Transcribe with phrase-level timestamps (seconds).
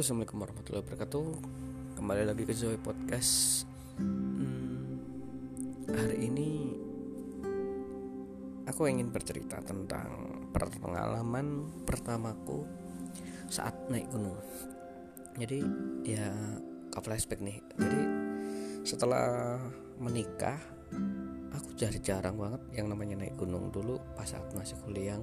[0.00, 1.26] Halo assalamualaikum warahmatullahi wabarakatuh.
[2.00, 3.68] Kembali lagi ke Zoe Podcast.
[4.00, 4.96] Hmm,
[5.92, 6.72] Hari ini
[8.64, 12.64] Aku ingin bercerita tentang Pengalaman pertamaku
[13.52, 14.40] Saat naik gunung.
[15.36, 15.60] Jadi
[16.08, 16.32] ya
[16.88, 17.60] ke flashback nih.
[17.76, 18.00] Jadi
[18.88, 19.60] setelah
[20.00, 20.56] menikah
[21.60, 25.20] Aku jarang banget yang namanya naik gunung dulu Pas saat masih kuliah.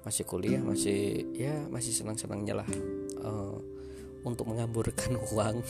[0.00, 2.68] Masih kuliah masih ya masih senang-senangnya lah.
[3.20, 3.76] Uh,
[4.24, 5.62] untuk mengaburkan uang.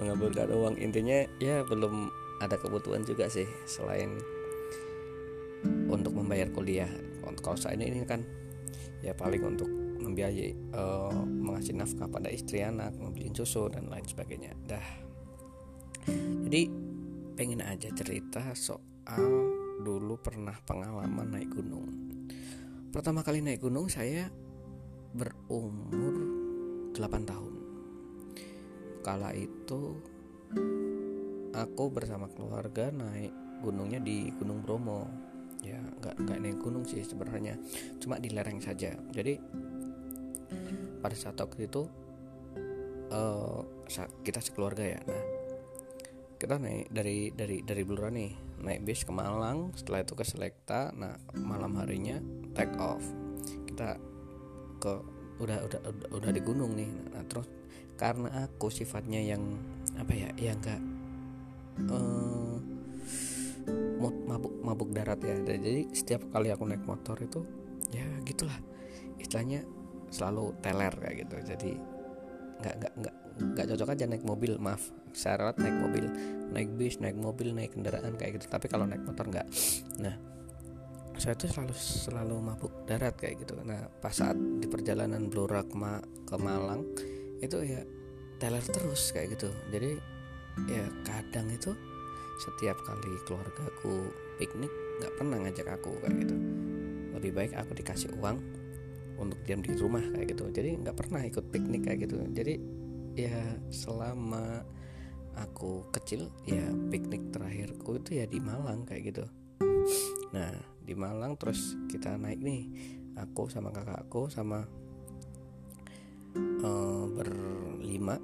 [0.00, 0.74] Mengaburkan uang.
[0.80, 2.10] Intinya ya belum
[2.42, 4.18] ada kebutuhan juga sih selain
[5.86, 6.90] untuk membayar kuliah.
[7.26, 8.22] Untuk kalau saya ini kan
[9.02, 9.68] ya paling untuk
[10.06, 14.54] membiayai uh, mengasih nafkah pada istri anak membeliin susu dan lain sebagainya.
[14.66, 14.86] Dah.
[16.46, 16.70] Jadi
[17.34, 19.26] pengen aja cerita soal
[19.82, 21.90] dulu pernah pengalaman naik gunung.
[22.94, 24.30] Pertama kali naik gunung saya
[25.12, 26.45] berumur
[26.96, 27.54] 8 tahun.
[29.04, 30.00] Kala itu
[31.54, 35.06] aku bersama keluarga naik gunungnya di Gunung Bromo.
[35.64, 37.58] Ya, nggak nggak naik gunung sih sebenarnya,
[37.98, 38.94] cuma di lereng saja.
[39.10, 39.34] Jadi
[41.00, 41.88] pada saat waktu itu
[43.10, 43.60] uh,
[44.22, 45.00] kita sekeluarga ya.
[45.02, 45.22] Nah,
[46.36, 50.92] kita naik dari dari dari Blora nih naik bis ke Malang setelah itu ke Selekta
[50.92, 52.20] nah malam harinya
[52.52, 53.00] take off
[53.64, 53.96] kita
[54.76, 54.92] ke
[55.36, 56.88] udah udah udah, udah di gunung nih.
[57.12, 57.48] Nah terus
[57.96, 59.42] karena aku sifatnya yang
[59.96, 60.80] apa ya yang enggak
[61.88, 62.56] uh,
[64.28, 65.36] mabuk mabuk darat ya.
[65.40, 67.40] Jadi setiap kali aku naik motor itu
[67.92, 68.56] ya gitulah.
[69.16, 69.64] Istilahnya
[70.12, 71.36] selalu teler kayak gitu.
[71.44, 71.70] Jadi
[72.56, 74.82] nggak nggak nggak nggak cocok aja naik mobil maaf.
[75.16, 76.04] Syarat naik mobil.
[76.52, 78.46] Naik bis naik mobil naik kendaraan kayak gitu.
[78.48, 79.46] Tapi kalau naik motor nggak.
[80.00, 80.35] Nah
[81.16, 83.56] saya tuh selalu selalu mabuk darat kayak gitu.
[83.64, 86.84] Nah pas saat di perjalanan Blora ke, Ma ke Malang
[87.40, 87.82] itu ya
[88.36, 89.48] teler terus kayak gitu.
[89.72, 89.96] Jadi
[90.68, 91.72] ya kadang itu
[92.36, 96.36] setiap kali keluargaku piknik nggak pernah ngajak aku kayak gitu.
[97.16, 98.38] Lebih baik aku dikasih uang
[99.16, 100.44] untuk diam di rumah kayak gitu.
[100.52, 102.20] Jadi nggak pernah ikut piknik kayak gitu.
[102.32, 102.54] Jadi
[103.16, 104.60] ya selama
[105.36, 109.24] aku kecil ya piknik terakhirku itu ya di Malang kayak gitu.
[110.36, 112.62] Nah di Malang terus kita naik nih
[113.18, 114.62] aku sama kakakku sama
[116.62, 118.16] uh, berlima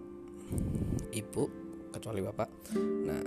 [1.11, 1.45] ibu
[1.93, 2.49] kecuali bapak.
[3.09, 3.23] Nah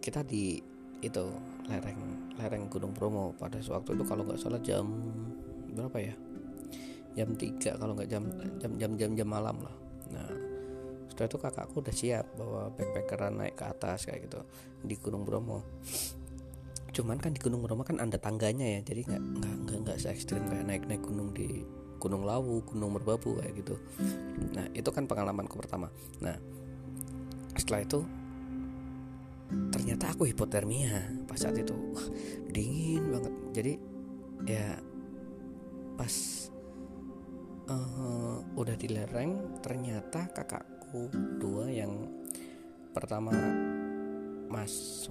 [0.00, 0.58] kita di
[1.04, 1.24] itu
[1.68, 3.36] lereng lereng Gunung Bromo.
[3.36, 4.86] Pada waktu itu kalau nggak salah jam
[5.76, 6.14] berapa ya?
[7.16, 8.24] Jam 3 kalau nggak jam
[8.60, 9.76] jam jam jam jam malam lah.
[10.14, 10.30] Nah
[11.12, 14.40] setelah itu kakakku udah siap bawa backpackeran naik ke atas kayak gitu
[14.84, 15.64] di Gunung Bromo
[16.96, 20.08] cuman kan di Gunung Bromo kan ada tangganya ya jadi nggak nggak nggak nggak se
[20.08, 21.60] ekstrim kayak naik naik gunung di
[22.00, 23.76] Gunung Lawu Gunung Merbabu kayak gitu.
[24.56, 25.92] Nah itu kan pengalamanku pertama.
[26.24, 26.36] Nah
[27.56, 28.00] setelah itu
[29.72, 31.76] ternyata aku hipotermia pas saat itu.
[31.92, 32.06] Wah
[32.48, 33.34] dingin banget.
[33.52, 33.72] Jadi
[34.48, 34.80] ya
[36.00, 36.14] pas
[37.68, 42.08] uh, udah di lereng ternyata kakakku dua yang
[42.92, 43.32] pertama
[44.48, 45.08] Mas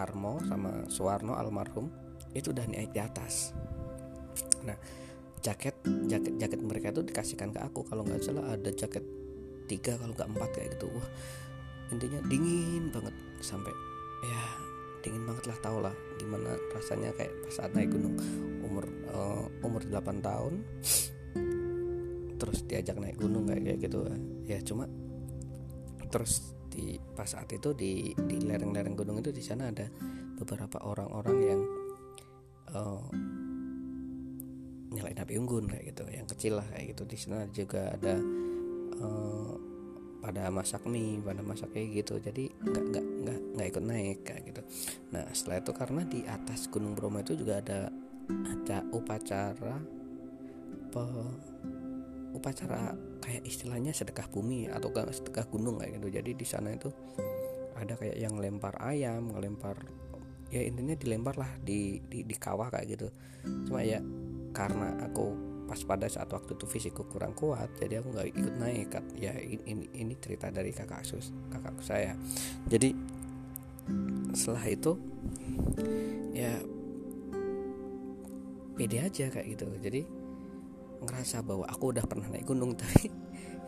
[0.00, 1.92] Harmo sama Suwarno almarhum
[2.32, 3.52] itu udah naik di atas.
[4.64, 4.76] Nah
[5.44, 5.76] jaket
[6.08, 7.84] jaket jaket mereka itu dikasihkan ke aku.
[7.84, 9.04] Kalau nggak salah ada jaket
[9.68, 10.88] tiga kalau nggak empat kayak gitu.
[10.88, 11.08] Wah
[11.92, 13.12] intinya dingin banget
[13.44, 13.74] sampai
[14.24, 14.42] ya
[15.04, 18.16] dingin banget lah tau lah gimana rasanya kayak pas saat naik gunung.
[18.64, 20.54] Umur uh, umur 8 tahun
[22.40, 24.00] terus diajak naik gunung kayak kayak gitu.
[24.48, 24.88] Ya cuma
[26.08, 29.90] terus di pas saat itu di di lereng-lereng gunung itu di sana ada
[30.38, 31.60] beberapa orang-orang yang
[32.72, 33.04] uh,
[34.90, 37.02] nyalain api unggun kayak gitu yang kecil lah kayak gitu.
[37.04, 38.14] Di sana juga ada
[39.02, 39.52] uh,
[40.20, 42.22] pada masak mie pada masak kayak gitu.
[42.22, 44.62] Jadi nggak nggak nggak nggak ikut naik kayak gitu.
[45.10, 47.90] Nah setelah itu karena di atas gunung Bromo itu juga ada
[48.30, 49.76] ada upacara
[50.90, 51.02] pe,
[52.30, 56.08] upacara kayak istilahnya sedekah bumi atau sedekah gunung kayak gitu.
[56.20, 56.88] Jadi di sana itu
[57.76, 59.76] ada kayak yang lempar ayam ngelempar
[60.50, 63.08] ya intinya dilempar lah di, di di kawah kayak gitu.
[63.68, 64.02] Cuma ya
[64.50, 68.90] karena aku pas pada saat waktu itu fisikku kurang kuat jadi aku nggak ikut naik
[69.14, 72.18] ya ini ini cerita dari kakak sus kakakku saya.
[72.66, 72.90] Jadi
[74.34, 74.92] setelah itu
[76.34, 76.58] ya
[78.74, 79.66] pede aja kayak gitu.
[79.78, 80.00] Jadi
[81.04, 83.08] ngerasa bahwa aku udah pernah naik gunung tapi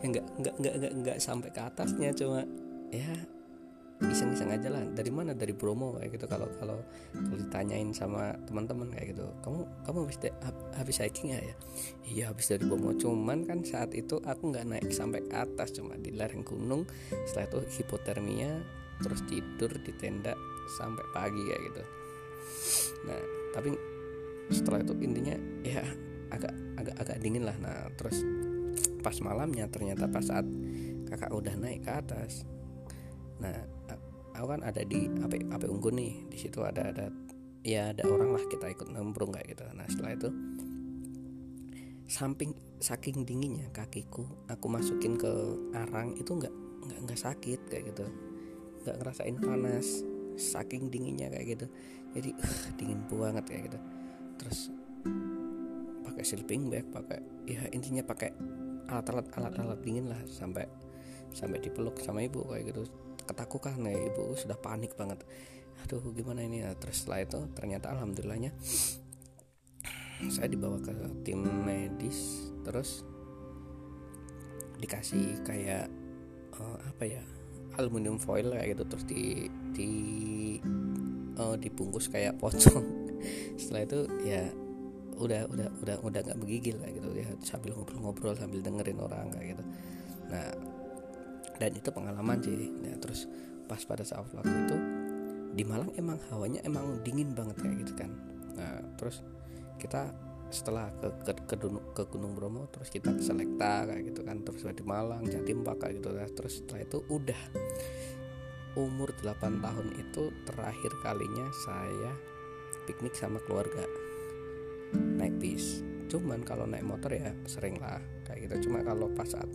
[0.03, 2.43] ya nggak nggak nggak nggak nggak sampai ke atasnya cuma
[2.93, 3.13] ya
[4.01, 4.83] iseng-iseng aja lah.
[4.91, 5.31] Dari mana?
[5.31, 6.25] Dari Bromo kayak gitu.
[6.27, 6.77] Kalau kalau
[7.13, 10.17] kalau ditanyain sama teman-teman kayak gitu kamu kamu habis
[10.75, 11.55] habis hiking ya ya?
[12.03, 12.91] Iya habis dari Bromo.
[12.97, 16.83] Cuman kan saat itu aku nggak naik sampai ke atas cuma di lereng gunung.
[17.29, 18.51] Setelah itu hipotermia
[19.03, 20.35] terus tidur di tenda
[20.79, 21.83] sampai pagi kayak gitu.
[23.07, 23.21] Nah
[23.55, 23.71] tapi
[24.51, 25.83] setelah itu intinya ya
[26.33, 27.55] agak agak agak dingin lah.
[27.61, 28.25] Nah terus
[29.05, 30.47] pas malamnya ternyata pas saat
[31.05, 32.47] kakak udah naik ke atas
[33.41, 33.53] nah
[34.33, 36.13] aku kan ada di apa apa unggun nih.
[36.27, 37.05] Di situ ada ada
[37.63, 39.63] ya ada orang lah kita ikut nembrung kayak gitu.
[39.77, 40.29] Nah setelah itu
[42.09, 42.51] samping
[42.83, 45.31] saking dinginnya kakiku aku masukin ke
[45.71, 46.51] arang itu nggak
[46.83, 48.05] nggak nggak sakit kayak gitu.
[48.83, 49.87] Nggak ngerasain panas
[50.35, 51.65] saking dinginnya kayak gitu.
[52.13, 53.79] Jadi uh, dingin banget kayak gitu.
[54.41, 54.59] Terus
[56.13, 57.19] pakai sleeping bag pakai
[57.49, 58.29] ya intinya pakai
[58.85, 60.69] alat-alat alat-alat dingin lah sampai
[61.33, 62.85] sampai dipeluk sama ibu kayak gitu.
[63.25, 65.25] Ketakutan ya ibu sudah panik banget.
[65.81, 66.77] Aduh gimana ini ya?
[66.77, 68.53] Terus setelah itu ternyata alhamdulillahnya
[70.29, 70.93] saya dibawa ke
[71.27, 73.03] tim medis terus
[74.79, 75.91] dikasih kayak
[76.55, 77.23] uh, apa ya
[77.75, 79.91] aluminium foil kayak gitu terus di di
[81.41, 82.85] uh, dibungkus kayak pocong.
[83.59, 84.51] Setelah itu ya
[85.17, 87.09] udah udah udah udah nggak begigil kayak gitu.
[87.13, 89.63] Ya sambil ngobrol-ngobrol sambil dengerin orang kayak gitu.
[90.29, 90.47] Nah
[91.57, 92.69] dan itu pengalaman sih.
[92.81, 93.29] Nah terus
[93.65, 94.77] pas pada saat waktu itu
[95.53, 98.11] di Malang emang hawanya emang dingin banget kayak gitu kan.
[98.57, 99.21] Nah terus
[99.77, 100.09] kita
[100.53, 101.55] setelah ke ke, ke,
[101.97, 104.41] ke Gunung Bromo terus kita ke Selekta kayak gitu kan.
[104.41, 107.41] Terus di Malang Jatim kayak gitu nah, terus setelah itu udah.
[108.73, 112.09] Umur 8 tahun itu terakhir kalinya saya
[112.89, 113.85] piknik sama keluarga
[115.23, 115.79] naik bis
[116.11, 117.97] cuman kalau naik motor ya sering lah
[118.27, 118.69] kayak gitu.
[118.69, 119.49] Cuma kalau pas saat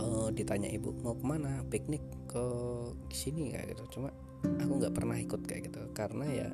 [0.00, 1.60] uh, ditanya ibu mau ke mana?
[1.68, 2.44] Piknik ke
[3.12, 3.52] sini?
[3.52, 4.00] Kayak gitu.
[4.00, 4.08] Cuma
[4.40, 5.80] aku nggak pernah ikut kayak gitu.
[5.92, 6.48] Karena ya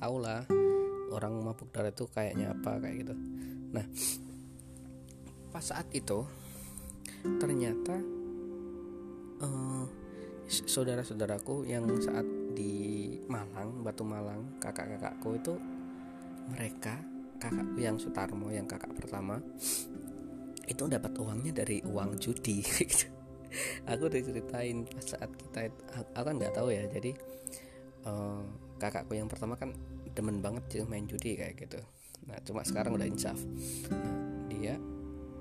[0.00, 0.48] tau lah
[1.12, 3.14] orang mabuk darah itu kayaknya apa kayak gitu.
[3.76, 3.84] Nah
[5.52, 6.24] pas saat itu
[7.36, 8.00] ternyata
[9.44, 9.84] uh,
[10.48, 12.24] saudara-saudaraku yang saat
[12.56, 15.54] di Malang Batu Malang kakak-kakakku itu
[16.48, 16.96] mereka
[17.36, 19.40] kakakku yang Sutarmo yang kakak pertama
[20.66, 22.60] itu dapat uangnya dari uang judi.
[23.90, 25.72] Aku udah ceritain saat kita
[26.12, 27.16] aku kan nggak tahu ya jadi
[28.04, 28.44] uh,
[28.76, 29.72] kakakku yang pertama kan
[30.12, 31.80] demen banget main judi kayak gitu.
[32.28, 33.38] Nah cuma sekarang udah insaf.
[33.88, 34.12] Nah
[34.52, 34.76] dia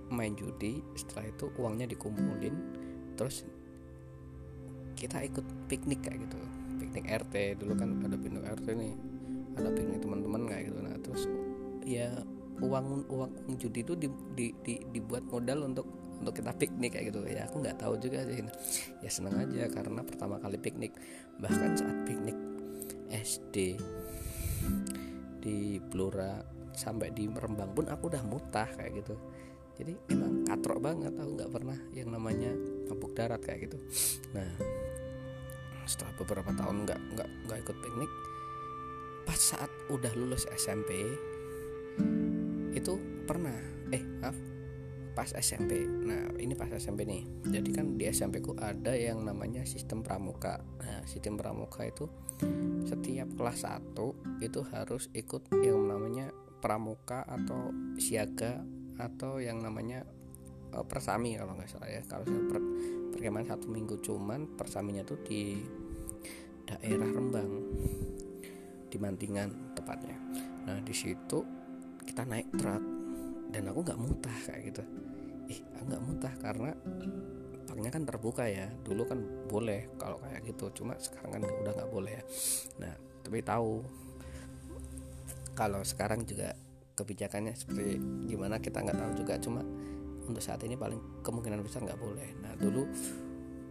[0.08, 2.56] main judi setelah itu uangnya dikumpulin
[3.20, 3.44] terus
[4.96, 6.40] kita ikut piknik kayak gitu.
[6.80, 8.94] Piknik RT dulu kan ada piknik RT nih
[9.60, 10.80] ada piknik teman-teman kayak gitu.
[10.80, 11.28] Nah terus
[11.86, 12.10] ya
[12.60, 15.86] uang uang judi itu di, di, di, dibuat modal untuk
[16.20, 17.22] untuk kita piknik kayak gitu.
[17.28, 18.42] Ya aku nggak tahu juga sih.
[19.04, 20.96] Ya seneng aja karena pertama kali piknik
[21.38, 22.36] bahkan saat piknik
[23.12, 23.78] SD
[25.44, 26.42] di Blora
[26.76, 29.16] sampai di Rembang pun aku udah mutah kayak gitu.
[29.76, 31.14] Jadi emang katrok banget.
[31.20, 32.52] Aku nggak pernah yang namanya
[32.88, 33.78] mabuk darat kayak gitu.
[34.32, 34.50] Nah
[35.86, 38.12] setelah beberapa tahun nggak nggak nggak ikut piknik
[39.26, 41.14] pas saat udah lulus SMP
[42.76, 43.56] itu pernah.
[43.90, 44.36] Eh maaf.
[45.16, 47.24] Pas SMP nah ini pas SMP nih.
[47.48, 50.60] Jadi kan di SMP ku ada yang namanya sistem pramuka.
[50.84, 52.12] Nah sistem pramuka itu
[52.84, 58.60] setiap kelas 1 itu harus ikut yang namanya pramuka atau siaga
[59.00, 60.04] atau yang namanya
[60.76, 62.04] uh, persami kalau nggak salah ya.
[62.04, 62.60] Kalau per,
[63.16, 65.64] perkemahan satu minggu cuman persaminya tuh di
[66.68, 67.52] daerah Rembang.
[68.92, 70.16] Di Mantingan tepatnya.
[70.68, 71.65] Nah di situ
[72.16, 72.80] kita naik truk
[73.52, 74.88] dan aku nggak mutah kayak gitu.
[75.52, 76.72] Ih aku nggak mutah karena
[77.68, 78.72] parknya kan terbuka ya.
[78.88, 79.20] Dulu kan
[79.52, 82.24] boleh kalau kayak gitu cuma sekarang kan udah nggak boleh ya.
[82.80, 83.84] Nah tapi tahu
[85.60, 86.56] kalau sekarang juga
[86.96, 88.00] kebijakannya seperti
[88.32, 89.36] gimana kita nggak tahu juga.
[89.44, 89.60] Cuma
[90.24, 92.32] untuk saat ini paling kemungkinan besar nggak boleh.
[92.40, 92.88] Nah dulu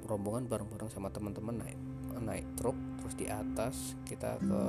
[0.04, 1.80] rombongan bareng-bareng sama teman-teman naik
[2.20, 4.60] naik truk terus di atas kita ke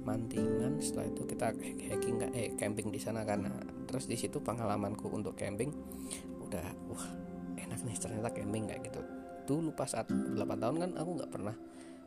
[0.00, 3.52] Mantingan setelah itu kita hiking eh camping di sana karena
[3.84, 5.68] terus di situ pengalamanku untuk camping
[6.40, 7.06] udah wah
[7.60, 9.00] enak nih ternyata camping kayak gitu.
[9.44, 11.54] Dulu pas saat 8 tahun kan aku nggak pernah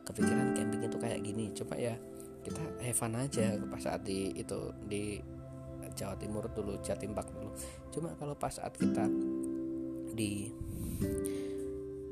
[0.04, 1.46] kepikiran camping itu kayak gini.
[1.54, 1.96] Coba ya
[2.44, 5.22] kita fun aja pas saat di itu di
[5.94, 7.50] Jawa Timur dulu Jatim Pak dulu.
[7.94, 9.06] Cuma kalau pas saat kita
[10.14, 10.50] di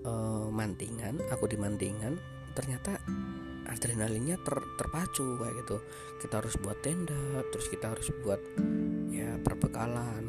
[0.05, 2.17] uh, Mantingan aku di Mantingan
[2.51, 2.99] ternyata
[3.71, 5.77] adrenalinnya ter, terpacu kayak gitu.
[6.19, 8.41] Kita harus buat tenda terus kita harus buat
[9.09, 10.23] ya perbekalan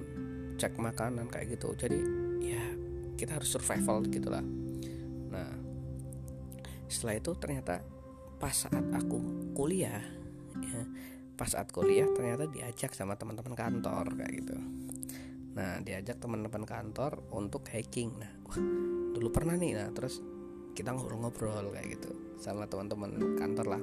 [0.56, 1.74] cek makanan kayak gitu.
[1.74, 1.98] Jadi
[2.40, 2.62] ya
[3.18, 4.44] kita harus survival gitulah.
[5.34, 5.50] Nah
[6.86, 7.82] setelah itu ternyata
[8.38, 10.02] pas saat aku kuliah
[10.58, 10.82] ya
[11.38, 14.56] pas saat kuliah ternyata diajak sama teman-teman kantor kayak gitu.
[15.58, 18.14] Nah diajak teman-teman kantor untuk hiking.
[18.16, 18.32] Nah
[19.12, 19.74] dulu pernah nih.
[19.74, 20.22] Nah terus
[20.72, 22.10] kita ngobrol-ngobrol kayak gitu
[22.40, 23.82] sama teman-teman kantor lah.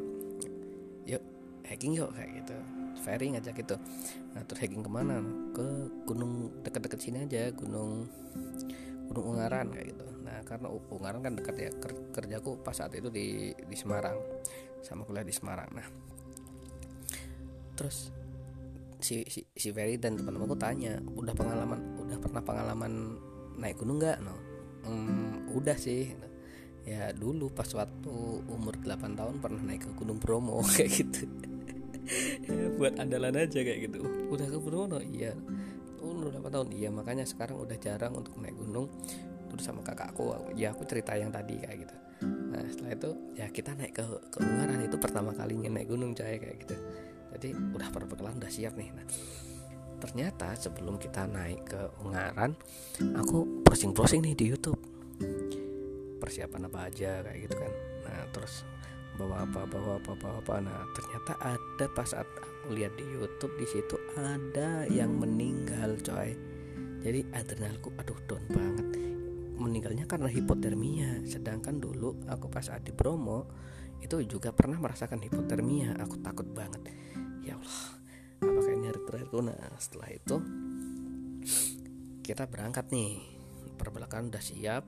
[1.05, 1.23] Yuk
[1.65, 2.55] hiking yuk kayak gitu.
[2.99, 3.75] Ferry ngajak gitu.
[4.35, 5.23] Nah terus hiking ke mana?
[5.55, 5.65] Ke
[6.03, 8.09] gunung dekat-dekat sini aja gunung
[9.09, 10.05] gunung Ungaran kayak gitu.
[10.25, 11.69] Nah karena Ungaran kan dekat ya
[12.11, 14.19] kerjaku pas saat itu di di Semarang
[14.83, 15.69] sama kuliah di Semarang.
[15.71, 15.87] Nah
[17.79, 18.11] terus
[18.99, 22.93] si si, si Ferry dan teman-temanku tanya udah pengalaman udah pernah pengalaman
[23.55, 24.19] naik gunung nggak?
[24.19, 24.35] No.
[24.83, 26.11] Hmm, udah sih
[26.89, 28.13] ya dulu pas waktu
[28.49, 31.29] umur 8 tahun pernah naik ke Gunung Bromo kayak gitu.
[32.81, 34.01] Buat andalan aja kayak gitu.
[34.33, 34.97] Udah ke Bromo?
[34.97, 35.37] Iya.
[36.01, 36.67] Umur 8 tahun?
[36.73, 38.89] Iya makanya sekarang udah jarang untuk naik gunung.
[39.53, 41.95] Terus sama kakakku ya aku cerita yang tadi kayak gitu.
[42.25, 44.81] Nah setelah itu ya kita naik ke ke Ungaran.
[44.81, 46.75] Itu pertama kalinya naik gunung cahaya kayak gitu.
[47.37, 48.89] Jadi udah perbekalan udah siap nih.
[48.89, 49.05] Nah
[49.99, 52.55] ternyata sebelum kita naik ke Ungaran
[53.19, 54.79] aku browsing-browsing nih di YouTube
[56.29, 57.73] persiapan apa aja kayak gitu kan.
[58.05, 58.61] Nah terus
[59.17, 60.53] bawa apa bawa apa bawa apa.
[60.61, 66.37] Nah ternyata ada pas saat aku lihat di YouTube di situ ada yang meninggal coy.
[67.01, 68.87] Jadi adrenalku aduh down banget.
[69.57, 71.25] Meninggalnya karena hipotermia.
[71.25, 73.49] Sedangkan dulu aku pas saat di Bromo
[73.97, 75.97] itu juga pernah merasakan hipotermia.
[75.97, 76.93] Aku takut banget.
[77.41, 77.97] Ya Allah
[78.39, 79.01] apakah ini hari
[79.41, 80.35] nah setelah itu
[82.21, 83.17] kita berangkat nih.
[83.81, 84.85] Perbelakan udah siap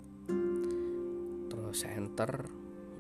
[1.74, 2.46] center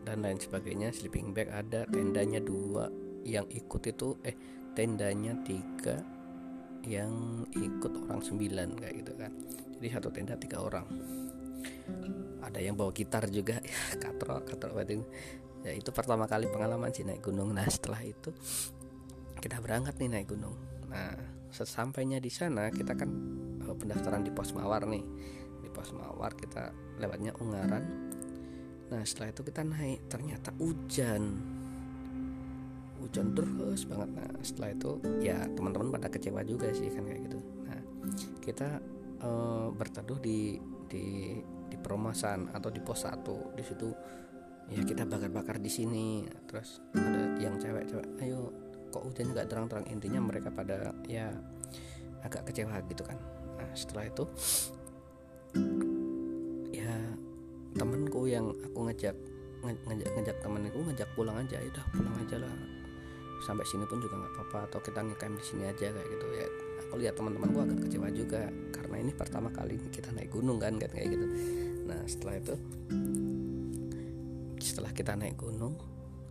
[0.01, 2.89] dan lain sebagainya sleeping bag ada tendanya dua
[3.21, 4.33] yang ikut itu eh
[4.73, 6.01] tendanya tiga
[6.81, 9.31] yang ikut orang sembilan kayak gitu kan.
[9.77, 10.85] Jadi satu tenda tiga orang.
[12.41, 15.05] Ada yang bawa gitar juga ya katro katro batin
[15.61, 17.53] ya itu pertama kali pengalaman sih naik gunung.
[17.53, 18.33] Nah setelah itu
[19.37, 20.57] kita berangkat nih naik gunung.
[20.89, 21.13] Nah
[21.53, 23.09] sesampainya di sana kita kan
[23.69, 25.05] oh, pendaftaran di pos mawar nih.
[25.61, 28.10] Di pos mawar kita lewatnya Ungaran
[28.91, 29.99] Nah setelah itu kita naik.
[30.11, 31.23] Ternyata hujan.
[32.99, 34.09] Hujan terus banget.
[34.13, 34.91] Nah setelah itu
[35.23, 37.39] ya teman-teman pada kecewa juga sih kan kayak gitu.
[37.65, 37.79] Nah
[38.43, 38.69] kita
[39.23, 40.59] uh, berteduh di
[40.91, 41.39] di
[41.71, 43.87] di perumahan atau di pos 1 di situ
[44.67, 46.27] ya kita bakar-bakar di sini.
[46.45, 48.51] Terus ada yang cewek-cewek ayo
[48.91, 49.85] kok hujannya nggak terang-terang?
[49.87, 51.31] Intinya mereka pada ya
[52.21, 53.17] agak kecewa gitu kan.
[53.55, 54.27] Nah setelah itu
[57.81, 59.17] temanku yang aku ngajak
[59.65, 62.53] ngajak ngajak temanku ngajak pulang aja ya udah pulang aja lah.
[63.41, 66.25] Sampai sini pun juga nggak apa-apa atau kita ngecamp di sini aja kayak gitu.
[66.37, 66.47] Ya
[66.85, 70.93] aku lihat teman-temanku agak kecewa juga karena ini pertama kali kita naik gunung kan kan
[70.93, 71.25] kayak gitu.
[71.89, 72.53] Nah setelah itu
[74.61, 75.73] setelah kita naik gunung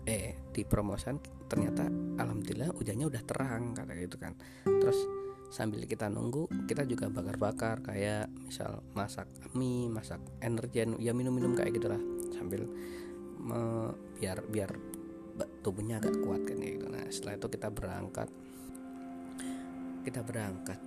[0.06, 1.18] eh di promosan
[1.50, 1.90] ternyata
[2.22, 4.38] alhamdulillah hujannya udah terang kata gitu kan.
[4.62, 5.19] Terus
[5.50, 9.26] sambil kita nunggu kita juga bakar-bakar kayak misal masak
[9.58, 11.98] mie masak energen ya minum-minum kayak gitulah.
[12.38, 12.70] Sambil
[13.42, 13.90] me,
[14.22, 14.70] biar biar
[15.66, 16.86] tubuhnya agak kuat kan gitu.
[16.86, 18.28] Nah setelah itu kita berangkat.
[20.06, 20.80] Kita berangkat.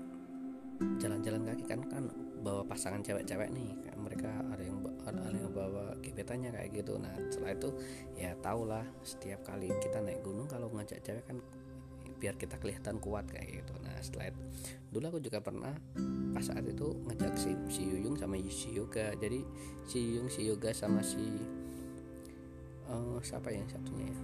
[0.99, 2.03] Jalan-jalan kaki kan kan
[2.43, 3.71] bawa pasangan cewek-cewek nih.
[3.99, 6.95] Mereka ada yang ada yang bawa gebetannya kayak gitu.
[6.95, 7.69] Nah setelah itu
[8.15, 11.43] ya tau lah setiap kali kita naik gunung kalau ngajak cewek kan
[12.23, 13.75] biar kita kelihatan kuat kayak gitu.
[13.83, 14.39] Nah setelah itu
[14.95, 15.75] dulu aku juga pernah
[16.31, 19.11] pas saat itu ngajak si si Yuyung sama si Yoga.
[19.19, 19.43] Jadi
[19.83, 21.19] si Yuyung si Yoga sama si
[22.87, 24.19] uh, siapa yang satunya ya?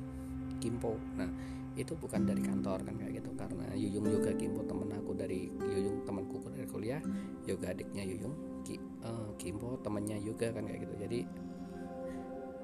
[0.64, 0.96] Kimpo.
[1.20, 1.28] Nah
[1.76, 3.36] itu bukan dari kantor kan kayak gitu.
[3.36, 7.04] Karena Yuyung Yoga Kimpo temen aku dari Yuyung temanku dari kuliah.
[7.44, 10.96] Yoga adiknya Yuyung Ki, uh, Kimpo temannya Yoga kan kayak gitu.
[11.04, 11.20] Jadi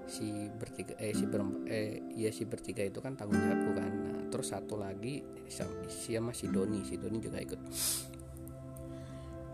[0.06, 3.92] si bertiga eh si berempat eh ya si bertiga itu kan tanggung jawabku kan.
[3.92, 6.82] Nah, terus satu lagi siapa si Doni.
[6.86, 7.62] Si Doni juga ikut.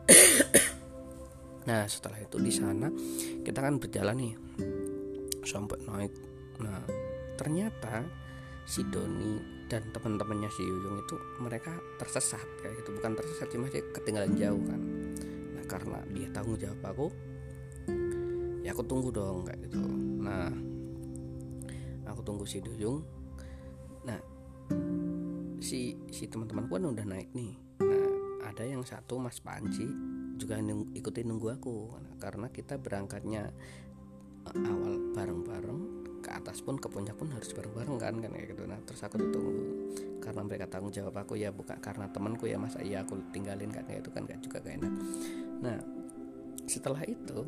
[1.61, 2.89] Nah setelah itu di sana
[3.45, 4.33] kita kan berjalan nih.
[5.45, 6.09] Sampai naik.
[6.57, 6.81] Nah
[7.37, 8.01] ternyata
[8.65, 9.37] si Doni
[9.69, 12.41] dan teman-temannya si Yuyung itu mereka tersesat.
[12.65, 12.97] Kayak gitu.
[12.97, 14.81] Bukan tersesat cuma dia ketinggalan jauh kan.
[15.53, 17.07] Nah karena dia tanggung jawab aku
[18.65, 19.85] ya aku tunggu dong kayak gitu.
[20.17, 20.49] Nah
[22.09, 23.01] aku tunggu si Duyung
[24.01, 24.17] nah
[25.61, 27.53] si si teman-temanku kan udah naik nih.
[27.81, 28.11] Nah
[28.49, 29.85] ada yang satu Mas Panci
[30.41, 32.01] juga nung, ikutin nunggu aku.
[32.01, 33.53] Nah, karena kita berangkatnya
[34.49, 35.79] uh, awal bareng-bareng
[36.21, 38.63] ke atas pun ke puncak pun harus bareng-bareng kan kan kayak gitu.
[38.65, 39.53] Nah terus aku ditunggu.
[40.21, 43.85] Karena mereka tanggung jawab aku ya bukan karena temanku ya masa iya aku tinggalin kan
[43.89, 44.93] itu kan gak juga gak enak.
[45.61, 45.77] Nah
[46.69, 47.45] setelah itu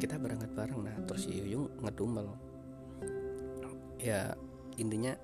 [0.00, 0.80] kita berangkat bareng.
[0.84, 2.28] Nah terus Yuyung ngedumel.
[4.00, 4.36] Ya
[4.76, 5.16] intinya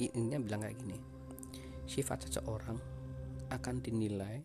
[0.00, 0.98] intinya bilang kayak gini
[1.84, 2.78] sifat seseorang
[3.52, 4.40] akan dinilai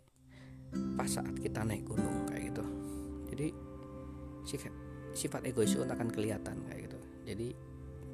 [1.00, 2.64] pas saat kita naik gunung kayak gitu.
[3.32, 3.48] Jadi
[4.44, 4.74] sifat
[5.16, 7.00] sifat egois itu akan kelihatan kayak gitu.
[7.24, 7.48] Jadi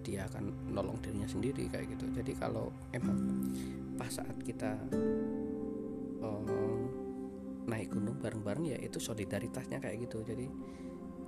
[0.04, 2.06] dia akan nolong dirinya sendiri kayak gitu.
[2.14, 3.18] Jadi kalau emang
[3.98, 4.78] pas saat kita
[6.22, 6.46] um,
[7.66, 10.22] naik gunung bareng-bareng ya itu solidaritasnya kayak gitu.
[10.22, 10.46] Jadi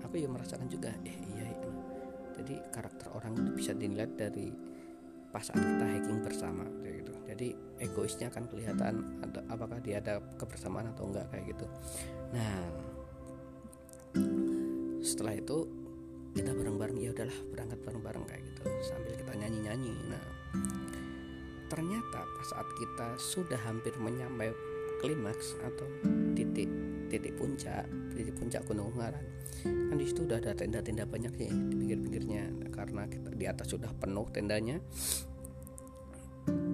[0.05, 1.69] aku ya merasakan juga eh iya, iya.
[2.37, 4.53] jadi karakter orang itu bisa dilihat dari
[5.35, 7.11] pas saat kita hiking bersama kayak gitu.
[7.27, 7.47] Jadi
[7.83, 11.67] egoisnya akan kelihatan ada apakah dia ada kebersamaan atau enggak kayak gitu.
[12.31, 12.55] Nah
[15.03, 15.67] setelah itu
[16.39, 18.63] kita bareng-bareng ya udahlah berangkat bareng-bareng kayak gitu.
[18.87, 19.91] Sambil kita nyanyi-nyanyi.
[20.07, 20.23] Nah
[21.67, 24.55] ternyata pas saat kita sudah hampir menyampai
[25.03, 25.83] klimaks atau
[26.31, 26.71] titik
[27.15, 29.23] titik puncak titik puncak Gunung Ungaran.
[29.63, 32.67] Kan di situ udah ada tenda-tenda banyak sih di pinggir-pinggirnya.
[32.75, 34.83] Karena kita di atas sudah penuh tendanya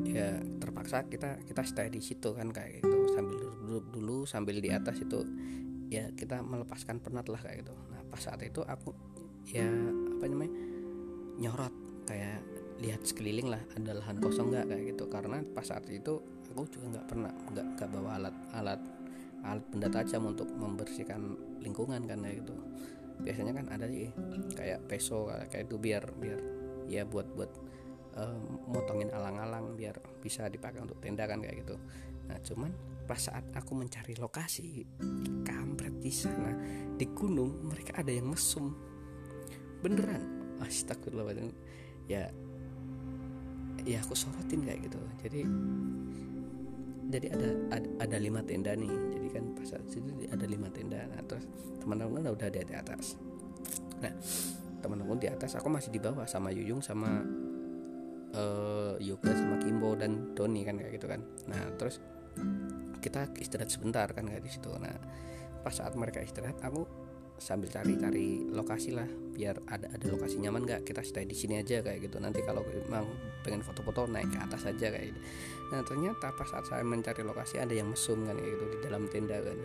[0.02, 2.98] ya terpaksa kita kita stay di situ kan kayak gitu.
[3.14, 5.22] Sambil duduk dulu sambil di atas itu
[5.94, 7.74] ya kita melepaskan penat lah kayak gitu.
[7.94, 8.92] Nah pas saat itu aku
[9.46, 9.70] ya
[10.18, 10.52] apa namanya
[11.38, 11.74] nyorot
[12.10, 12.42] kayak
[12.82, 15.06] lihat sekeliling lah ada lahan kosong nggak kayak gitu.
[15.08, 16.18] Karena pas saat itu
[16.52, 18.82] aku juga nggak pernah nggak nggak bawa alat alat
[19.42, 22.56] alat benda tajam untuk membersihkan lingkungan kan kayak gitu.
[23.22, 24.10] Biasanya kan ada sih
[24.58, 26.40] kayak peso kayak itu biar biar
[26.90, 27.52] ya buat buat
[28.18, 31.76] um, motongin alang-alang biar bisa dipakai untuk tenda kan kayak gitu.
[32.30, 32.72] Nah cuman
[33.06, 34.86] pas saat aku mencari lokasi
[35.44, 36.56] kampret di sana
[36.96, 38.74] di gunung mereka ada yang mesum.
[39.82, 40.22] Beneran.
[40.62, 41.54] Astagfirullahaladzim.
[42.06, 42.30] Ya
[43.82, 45.00] ya aku sorotin kayak gitu.
[45.26, 45.42] Jadi
[47.12, 48.90] jadi ada ada, ada lima tenda nih.
[48.90, 50.00] Jadi kan pas saat itu
[50.32, 51.04] ada lima tenda.
[51.12, 51.46] Nah terus
[51.84, 53.20] teman-teman udah ada di atas.
[54.00, 54.14] Nah
[54.80, 57.22] teman-teman di atas aku masih di bawah sama Yuyung sama
[58.34, 61.22] uh, Yoga sama Kimbo dan Doni kan kayak gitu kan.
[61.52, 62.00] Nah terus
[63.04, 64.72] kita istirahat sebentar kan kayak di situ.
[64.80, 64.96] Nah
[65.62, 66.88] pas saat mereka istirahat aku
[67.42, 70.86] sambil cari-cari lokasi lah biar ada ada lokasi nyaman nggak?
[70.86, 72.22] Kita stay di sini aja kayak gitu.
[72.22, 73.10] Nanti kalau memang
[73.42, 75.20] pengen foto-foto naik ke atas aja kayak gitu.
[75.74, 79.04] Nah ternyata pas saat saya mencari lokasi ada yang mesum kan kayak gitu di dalam
[79.10, 79.58] tenda kan.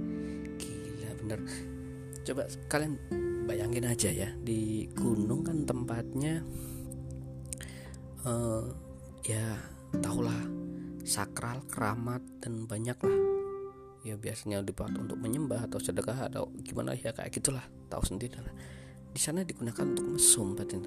[0.62, 1.40] Gila bener.
[2.22, 2.94] Coba kalian
[3.50, 6.44] bayangin aja ya di gunung kan tempatnya
[8.28, 8.68] uh,
[9.24, 9.56] ya
[10.04, 10.36] tahulah
[11.08, 13.37] sakral keramat dan banyak lah
[14.08, 17.64] ya biasanya dibuat untuk menyembah atau sedekah atau gimana ya kayak gitulah.
[17.92, 18.54] Tahu sendiri lah.
[19.12, 20.84] Di sana digunakan untuk mesum batin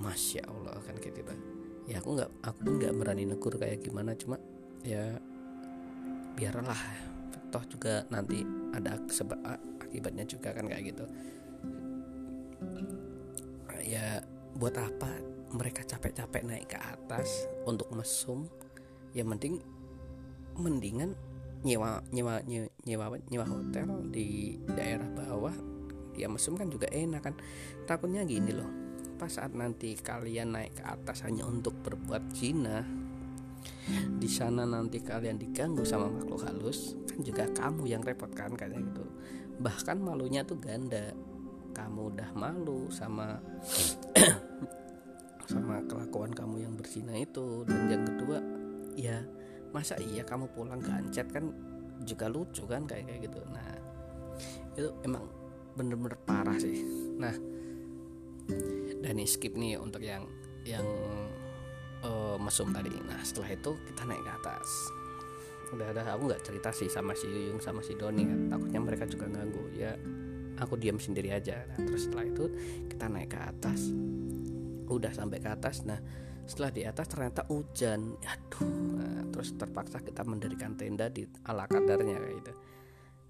[0.00, 1.32] masya allah kan kayak gitu.
[1.84, 4.40] Ya aku nggak aku nggak berani negur kayak gimana cuma
[4.80, 5.20] ya
[6.34, 6.80] biarlah.
[7.52, 8.40] Toh juga nanti
[8.72, 9.36] ada sebab
[9.84, 11.04] akibatnya juga kan kayak gitu.
[13.84, 14.24] Ya
[14.56, 15.10] buat apa
[15.52, 18.48] mereka capek-capek naik ke atas untuk mesum?
[19.12, 19.60] Ya mending
[20.56, 21.12] mendingan
[21.62, 25.54] nyewa nyewa nyewa nyewa, hotel di daerah bawah.
[26.12, 27.34] Dia mesum kan juga enak kan.
[27.86, 28.70] Takutnya gini loh
[29.22, 32.82] pas saat nanti kalian naik ke atas hanya untuk berbuat zina
[34.18, 38.78] di sana nanti kalian diganggu sama makhluk halus kan juga kamu yang repot kan kayak
[38.78, 39.04] gitu.
[39.58, 41.14] Bahkan malunya tuh ganda.
[41.72, 43.40] Kamu udah malu sama
[45.52, 47.64] sama kelakuan kamu yang berzina itu.
[47.66, 48.38] Dan yang kedua
[48.94, 49.18] ya
[49.72, 51.28] masa iya kamu pulang gancet?
[51.32, 51.52] Kan
[52.04, 53.40] juga lucu kan kayak kayak gitu.
[53.50, 53.68] Nah
[54.76, 55.28] itu emang
[55.76, 56.84] bener-bener parah sih.
[57.16, 57.34] Nah
[59.02, 60.28] dan ini skip nih untuk yang
[60.62, 60.84] yang
[62.04, 62.92] uh, mesum tadi.
[62.92, 64.68] Nah setelah itu kita naik ke atas.
[65.72, 68.40] Udah ada aku nggak cerita sih sama si Yuyung sama si Doni kan.
[68.52, 69.72] Takutnya mereka juga ganggu.
[69.72, 69.96] Ya
[70.60, 71.64] aku diam sendiri aja.
[71.72, 72.44] Nah terus setelah itu
[72.92, 73.88] kita naik ke atas.
[74.90, 75.82] Udah sampai ke atas.
[75.88, 75.98] Nah
[76.46, 78.18] setelah di atas ternyata hujan.
[78.22, 82.52] Aduh nah, terus terpaksa kita mendirikan tenda di ala kadarnya kayak gitu.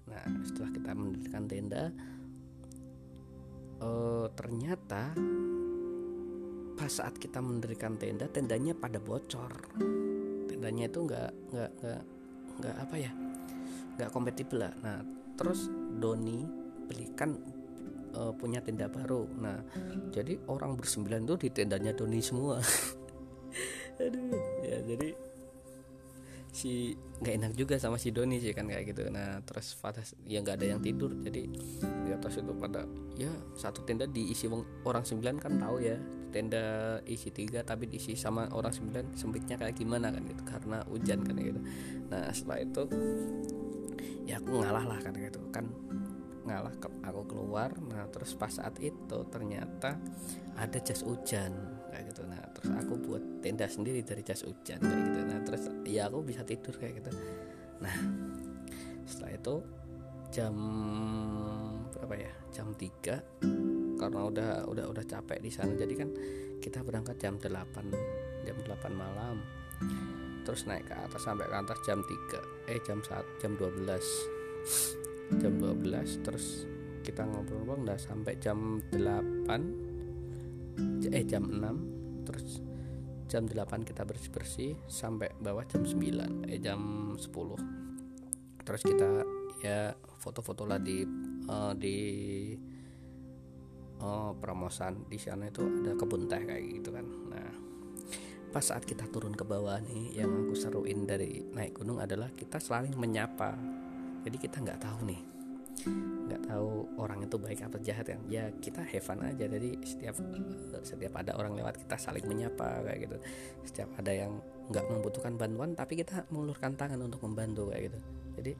[0.09, 1.83] Nah setelah kita mendirikan tenda
[3.81, 5.13] uh, ternyata
[6.73, 9.53] pas saat kita mendirikan tenda tendanya pada bocor.
[10.49, 12.03] Tendanya itu nggak nggak nggak
[12.59, 13.11] nggak apa ya?
[13.99, 14.73] Nggak kompatibel lah.
[14.81, 14.97] Nah
[15.37, 16.43] terus Doni
[16.89, 17.37] belikan
[18.17, 19.29] uh, punya tenda baru.
[19.37, 19.61] Nah
[20.09, 22.57] jadi orang bersembilan tuh di tendanya Doni semua
[23.99, 24.39] aduh.
[24.63, 25.09] Ya jadi
[26.53, 29.09] si nggak enak juga sama si Doni sih kan kayak gitu.
[29.09, 31.49] Nah terus pada ya nggak ada yang tidur jadi
[31.81, 32.85] di atas itu pada
[33.17, 34.45] ya satu tenda diisi
[34.85, 35.97] orang sembilan kan tahu ya
[36.29, 40.43] tenda isi tiga tapi diisi sama orang sembilan sempitnya kayak gimana kan gitu.
[40.45, 41.59] Karena hujan kan gitu.
[42.13, 42.83] Nah setelah itu
[44.29, 45.41] ya aku ngalah lah kan gitu.
[45.49, 45.73] Kan
[46.43, 47.71] ngalah ke, aku keluar.
[47.79, 49.97] Nah terus pas saat itu ternyata
[50.59, 51.51] ada jas hujan
[51.89, 52.21] kayak gitu.
[52.27, 55.19] Nah terus aku buat tenda sendiri dari jas hujan kayak gitu.
[55.23, 57.11] Nah terus ya aku bisa tidur kayak gitu.
[57.79, 57.95] Nah
[59.07, 59.55] setelah itu
[60.33, 60.53] jam
[61.93, 62.33] berapa ya?
[62.53, 65.73] Jam 3 karena udah udah udah capek di sana.
[65.73, 66.09] Jadi kan
[66.59, 67.49] kita berangkat jam 8
[68.43, 69.41] jam 8 malam.
[70.43, 75.59] Terus naik ke atas sampai ke atas jam 3 eh jam 1 jam 12 jam
[75.59, 76.65] 12 terus
[77.03, 82.61] kita ngobrol-ngobrol udah sampai jam 8 eh jam 6 terus
[83.27, 89.23] jam 8 kita bersih-bersih sampai bawah jam 9 eh jam 10 terus kita
[89.59, 91.03] ya foto-foto lah di
[91.47, 91.97] uh, di
[93.99, 97.07] uh, promosan di sana itu ada kebun teh kayak gitu kan.
[97.31, 97.49] Nah
[98.53, 102.61] pas saat kita turun ke bawah nih yang aku seruin dari naik gunung adalah kita
[102.61, 103.57] saling menyapa
[104.23, 105.21] jadi kita nggak tahu nih.
[106.31, 108.21] Nggak tahu orang itu baik atau jahat kan.
[108.31, 109.45] Ya kita have aja.
[109.45, 110.15] Jadi setiap
[110.81, 113.17] setiap ada orang lewat kita saling menyapa kayak gitu.
[113.67, 114.39] Setiap ada yang
[114.71, 117.99] nggak membutuhkan bantuan tapi kita mengulurkan tangan untuk membantu kayak gitu.
[118.39, 118.51] Jadi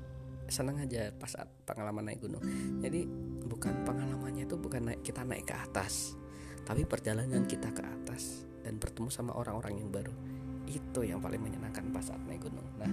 [0.52, 2.44] senang aja pas saat pengalaman naik gunung.
[2.84, 3.08] Jadi
[3.48, 6.20] bukan pengalamannya itu bukan naik kita naik ke atas
[6.64, 10.16] tapi perjalanan kita ke atas dan bertemu sama orang-orang yang baru.
[10.68, 12.68] Itu yang paling menyenangkan pas saat naik gunung.
[12.80, 12.92] Nah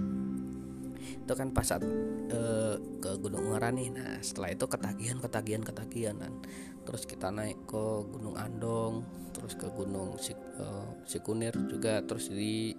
[1.00, 1.82] itu kan pas saat
[2.30, 3.88] uh, ke Gunung Ungaran nih.
[3.92, 6.32] Nah setelah itu ketagihan ketagihan ketagihan dan
[6.84, 12.74] terus kita naik ke Gunung Andong terus ke Gunung Sik, uh, Sikunir juga terus di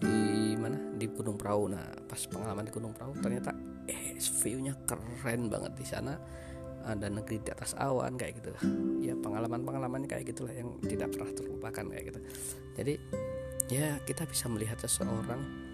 [0.00, 0.16] di
[0.56, 0.96] mana?
[0.96, 3.52] Di Gunung Perahu nah pas pengalaman di Gunung Perahu ternyata
[3.90, 6.14] eh viewnya keren banget di sana.
[6.80, 8.56] Ada negeri di atas awan kayak gitu.
[9.04, 12.20] Ya pengalaman-pengalaman kayak gitulah yang tidak pernah terlupakan kayak gitu.
[12.72, 12.94] Jadi
[13.68, 15.69] ya kita bisa melihat seseorang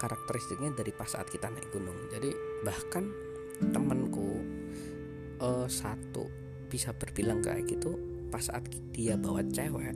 [0.00, 2.08] karakteristiknya dari pas saat kita naik gunung.
[2.08, 2.32] Jadi
[2.64, 3.12] bahkan
[3.68, 4.40] temanku
[5.44, 6.24] uh, satu
[6.72, 7.98] bisa berbilang kayak gitu
[8.32, 9.92] pas saat dia bawa cewek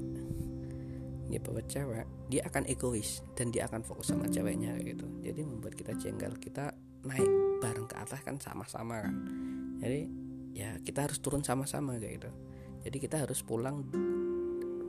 [1.30, 5.08] dia bawa cewek dia akan egois dan dia akan fokus sama ceweknya gitu.
[5.24, 7.30] Jadi membuat kita jengkel kita naik
[7.64, 9.14] bareng ke atas kan sama-sama kan.
[9.80, 10.00] Jadi
[10.52, 12.30] ya kita harus turun sama-sama kayak gitu.
[12.84, 13.88] Jadi kita harus pulang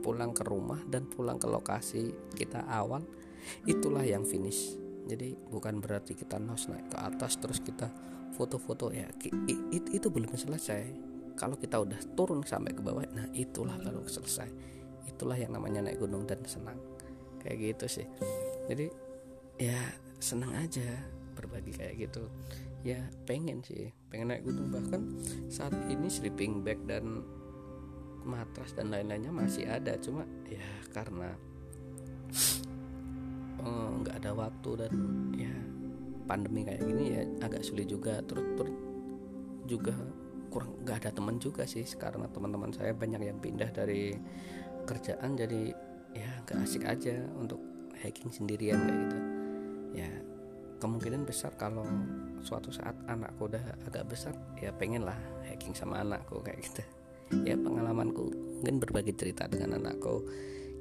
[0.04, 3.02] pulang ke rumah dan pulang ke lokasi kita awal
[3.66, 7.88] itulah yang finish jadi bukan berarti kita nos naik ke atas terus kita
[8.36, 9.08] foto-foto ya
[9.72, 10.84] itu, belum selesai.
[11.36, 14.48] Kalau kita udah turun sampai ke bawah nah itulah baru selesai.
[15.08, 16.76] Itulah yang namanya naik gunung dan senang.
[17.40, 18.06] Kayak gitu sih.
[18.68, 18.92] Jadi
[19.56, 19.78] ya
[20.20, 20.84] senang aja
[21.32, 22.28] berbagi kayak gitu.
[22.84, 24.72] Ya pengen sih pengen naik gunung.
[24.72, 25.02] Bahkan
[25.52, 27.24] saat ini sleeping bag dan
[28.24, 29.96] matras dan lain-lainnya masih ada.
[30.00, 31.36] Cuma ya karena
[33.60, 34.92] eh, nggak uh, ada waktu dan
[35.38, 35.54] ya
[36.26, 38.18] pandemi kayak gini ya agak sulit juga.
[38.26, 38.76] Terus terus
[39.66, 39.94] juga
[40.50, 41.86] kurang nggak ada teman juga sih.
[41.94, 44.16] Karena teman-teman saya banyak yang pindah dari
[44.86, 45.70] kerjaan jadi
[46.16, 47.60] ya nggak asik aja untuk
[48.02, 49.18] hiking sendirian kayak gitu.
[49.96, 50.10] Ya
[50.76, 51.86] kemungkinan besar kalau
[52.44, 55.16] suatu saat anakku udah agak besar ya pengen lah
[55.48, 56.82] hiking sama anakku kayak gitu.
[57.42, 58.30] Ya pengalamanku
[58.62, 60.22] mungkin berbagi cerita dengan anakku.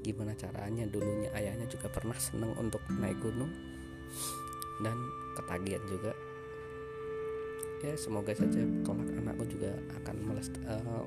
[0.06, 0.86] Gimana caranya?
[0.86, 3.75] Dulunya ayahnya juga pernah seneng untuk naik gunung
[4.82, 4.98] dan
[5.38, 6.12] ketagihan juga.
[7.84, 11.06] Ya semoga saja kelak anakku juga akan melest, uh,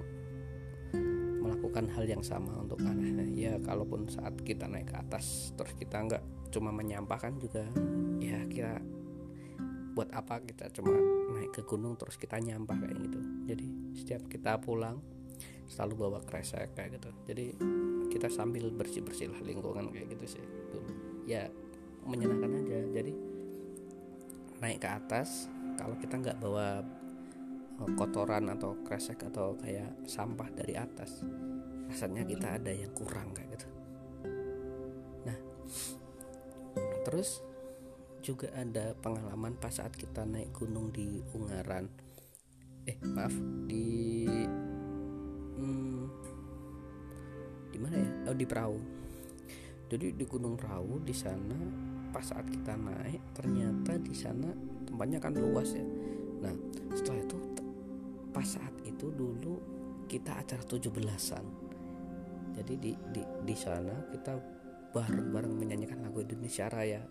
[1.43, 5.97] melakukan hal yang sama untuk anaknya ya kalaupun saat kita naik ke atas terus kita
[6.07, 6.23] nggak
[6.55, 7.67] cuma menyampahkan juga
[8.23, 8.79] ya kira
[9.99, 10.95] buat apa kita cuma
[11.35, 13.21] naik ke gunung terus kita nyampah kayak gitu.
[13.51, 13.67] Jadi
[13.99, 15.03] setiap kita pulang
[15.67, 17.11] selalu bawa kresek kayak gitu.
[17.27, 17.45] Jadi
[18.13, 20.45] kita sambil bersih bersih lah lingkungan kayak gitu sih.
[20.71, 20.91] Dulu
[21.27, 21.51] ya
[22.09, 22.79] menyenangkan aja.
[22.91, 23.13] Jadi
[24.59, 25.47] naik ke atas
[25.79, 26.83] kalau kita nggak bawa
[27.79, 31.23] eh, kotoran atau kresek atau kayak sampah dari atas
[31.89, 33.69] rasanya kita ada yang kurang kayak gitu.
[35.25, 35.39] Nah
[37.07, 37.41] terus
[38.19, 41.87] juga ada pengalaman pas saat kita naik gunung di Ungaran.
[42.89, 43.33] Eh maaf
[43.69, 44.25] di
[45.57, 46.03] hmm,
[47.73, 48.11] di mana ya?
[48.33, 48.79] Oh di perahu.
[49.89, 51.57] Jadi di Gunung Perahu di sana
[52.09, 54.49] pas saat kita naik ternyata di sana
[54.89, 55.85] tempatnya kan luas ya.
[56.43, 56.55] Nah
[56.97, 57.39] setelah itu
[58.33, 59.61] pas saat itu dulu
[60.09, 61.69] kita acara 17-an
[62.59, 64.35] jadi di di di sana kita
[64.91, 67.07] bareng-bareng menyanyikan lagu Indonesia Raya.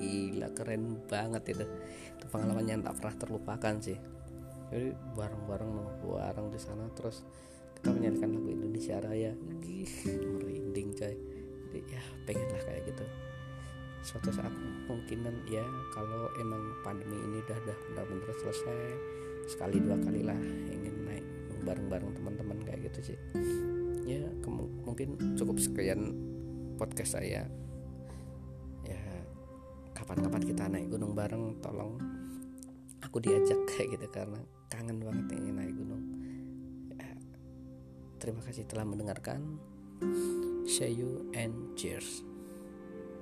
[0.00, 1.66] Gila keren banget itu.
[2.16, 3.98] Itu pengalaman yang tak pernah terlupakan sih.
[4.72, 7.20] Jadi bareng-bareng bareng di sana terus
[7.76, 9.36] kita menyanyikan lagu Indonesia Raya.
[10.40, 11.16] Merinding coy.
[11.68, 13.04] Jadi ya pengen lah kayak gitu
[14.06, 14.54] suatu saat
[14.86, 18.78] kemungkinan ya kalau emang pandemi ini udah udah benar-benar selesai
[19.50, 20.38] sekali dua kali lah
[20.70, 21.26] ingin naik
[21.66, 23.18] bareng-bareng teman-teman kayak gitu sih.
[24.06, 24.22] Ya
[24.86, 26.14] mungkin cukup sekian
[26.78, 27.50] podcast saya.
[28.86, 29.02] Ya
[29.98, 31.98] kapan-kapan kita naik gunung bareng tolong
[33.02, 34.38] aku diajak kayak gitu karena
[34.70, 36.02] kangen banget ingin naik gunung.
[36.94, 37.10] Ya,
[38.22, 39.58] terima kasih telah mendengarkan.
[40.70, 42.35] See you and cheers